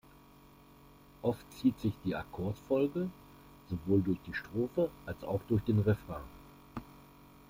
Oft 1.21 1.45
zieht 1.53 1.79
sich 1.79 1.93
die 2.03 2.15
Akkordfolge 2.15 3.11
sowohl 3.69 4.01
durch 4.01 4.17
die 4.25 4.33
Strophe 4.33 4.89
als 5.05 5.23
auch 5.23 5.41
den 5.67 5.77
Refrain. 5.77 6.23